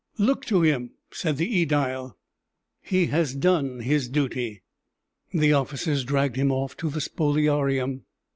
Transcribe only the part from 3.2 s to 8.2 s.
done his duty!" The officers dragged him off to the spoliarium.